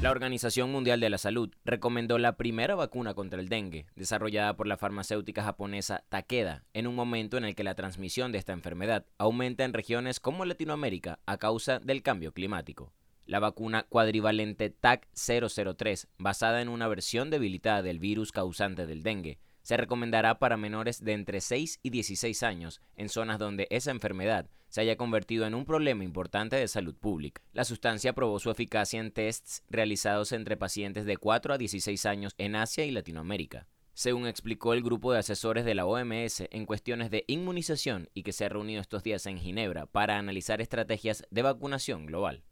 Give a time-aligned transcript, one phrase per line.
[0.00, 4.68] La Organización Mundial de la Salud recomendó la primera vacuna contra el dengue, desarrollada por
[4.68, 9.06] la farmacéutica japonesa Takeda, en un momento en el que la transmisión de esta enfermedad
[9.18, 12.92] aumenta en regiones como Latinoamérica a causa del cambio climático.
[13.26, 19.76] La vacuna cuadrivalente TAC-003, basada en una versión debilitada del virus causante del dengue, se
[19.76, 24.80] recomendará para menores de entre 6 y 16 años en zonas donde esa enfermedad se
[24.80, 27.42] haya convertido en un problema importante de salud pública.
[27.52, 32.32] La sustancia probó su eficacia en tests realizados entre pacientes de 4 a 16 años
[32.38, 37.10] en Asia y Latinoamérica según explicó el grupo de asesores de la OMS en cuestiones
[37.10, 41.42] de inmunización y que se ha reunido estos días en Ginebra para analizar estrategias de
[41.42, 42.44] vacunación global.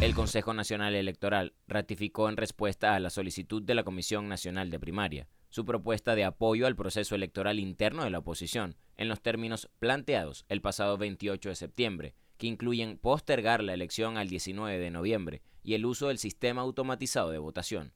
[0.00, 4.78] El Consejo Nacional Electoral ratificó en respuesta a la solicitud de la Comisión Nacional de
[4.78, 9.68] Primaria su propuesta de apoyo al proceso electoral interno de la oposición, en los términos
[9.78, 15.42] planteados el pasado 28 de septiembre, que incluyen postergar la elección al 19 de noviembre
[15.62, 17.92] y el uso del sistema automatizado de votación.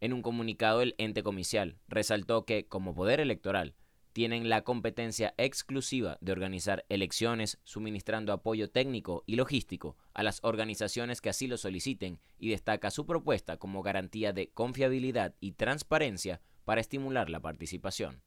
[0.00, 3.74] En un comunicado el ente comicial resaltó que, como poder electoral,
[4.12, 11.20] tienen la competencia exclusiva de organizar elecciones, suministrando apoyo técnico y logístico a las organizaciones
[11.20, 16.80] que así lo soliciten y destaca su propuesta como garantía de confiabilidad y transparencia para
[16.80, 18.22] estimular la participación.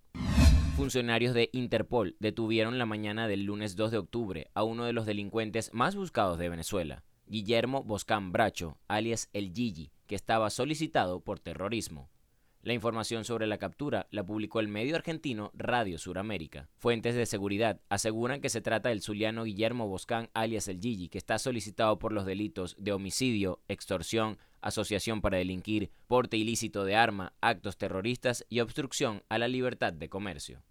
[0.76, 5.06] Funcionarios de Interpol detuvieron la mañana del lunes 2 de octubre a uno de los
[5.06, 11.40] delincuentes más buscados de Venezuela, Guillermo Boscán Bracho, alias El Gigi, que estaba solicitado por
[11.40, 12.10] terrorismo.
[12.64, 16.70] La información sobre la captura la publicó el medio argentino Radio Suramérica.
[16.78, 21.18] Fuentes de seguridad aseguran que se trata del zuliano Guillermo Boscán alias el Gigi, que
[21.18, 27.34] está solicitado por los delitos de homicidio, extorsión, asociación para delinquir, porte ilícito de arma,
[27.42, 30.64] actos terroristas y obstrucción a la libertad de comercio.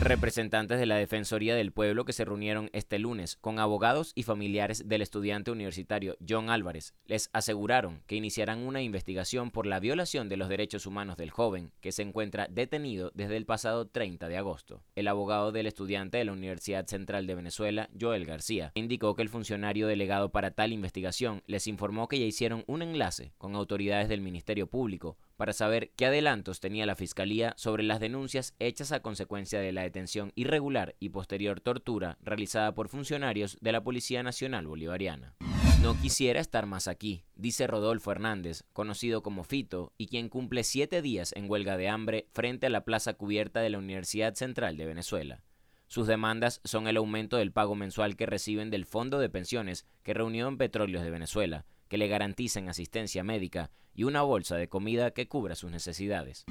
[0.00, 4.88] Representantes de la Defensoría del Pueblo que se reunieron este lunes con abogados y familiares
[4.88, 10.38] del estudiante universitario John Álvarez les aseguraron que iniciarán una investigación por la violación de
[10.38, 14.82] los derechos humanos del joven que se encuentra detenido desde el pasado 30 de agosto.
[14.94, 19.28] El abogado del estudiante de la Universidad Central de Venezuela, Joel García, indicó que el
[19.28, 24.22] funcionario delegado para tal investigación les informó que ya hicieron un enlace con autoridades del
[24.22, 29.58] Ministerio Público para saber qué adelantos tenía la Fiscalía sobre las denuncias hechas a consecuencia
[29.58, 35.34] de la detención irregular y posterior tortura realizada por funcionarios de la Policía Nacional Bolivariana.
[35.80, 41.00] No quisiera estar más aquí, dice Rodolfo Hernández, conocido como Fito, y quien cumple siete
[41.00, 44.84] días en huelga de hambre frente a la plaza cubierta de la Universidad Central de
[44.84, 45.42] Venezuela.
[45.86, 50.12] Sus demandas son el aumento del pago mensual que reciben del Fondo de Pensiones que
[50.12, 55.10] reunió en Petróleos de Venezuela, que le garanticen asistencia médica y una bolsa de comida
[55.10, 56.44] que cubra sus necesidades.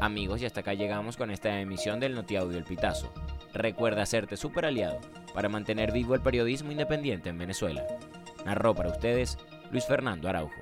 [0.00, 3.12] Amigos, y hasta acá llegamos con esta emisión del Notiaudio El Pitazo.
[3.54, 5.00] Recuerda hacerte super aliado
[5.32, 7.86] para mantener vivo el periodismo independiente en Venezuela.
[8.44, 9.38] Narró para ustedes
[9.70, 10.60] Luis Fernando Araujo.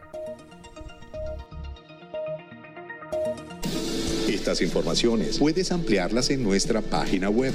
[4.28, 7.54] Estas informaciones puedes ampliarlas en nuestra página web